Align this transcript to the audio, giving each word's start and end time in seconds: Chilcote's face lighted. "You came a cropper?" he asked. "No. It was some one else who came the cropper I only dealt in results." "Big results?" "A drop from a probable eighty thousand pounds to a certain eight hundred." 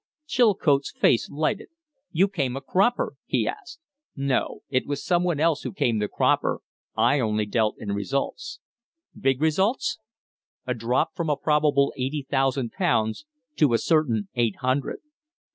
Chilcote's 0.25 0.91
face 0.91 1.29
lighted. 1.29 1.67
"You 2.11 2.27
came 2.27 2.55
a 2.55 2.61
cropper?" 2.61 3.13
he 3.27 3.47
asked. 3.47 3.79
"No. 4.15 4.61
It 4.67 4.87
was 4.87 5.05
some 5.05 5.23
one 5.23 5.39
else 5.39 5.61
who 5.61 5.71
came 5.71 5.99
the 5.99 6.07
cropper 6.07 6.61
I 6.97 7.19
only 7.19 7.45
dealt 7.45 7.75
in 7.77 7.91
results." 7.91 8.59
"Big 9.15 9.39
results?" 9.39 9.99
"A 10.65 10.73
drop 10.73 11.13
from 11.13 11.29
a 11.29 11.37
probable 11.37 11.93
eighty 11.97 12.25
thousand 12.27 12.71
pounds 12.71 13.27
to 13.57 13.73
a 13.73 13.77
certain 13.77 14.27
eight 14.33 14.55
hundred." 14.55 15.01